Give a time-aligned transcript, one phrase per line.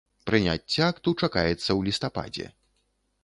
[0.27, 2.47] Прыняцце акту чакаецца ў лістападзе.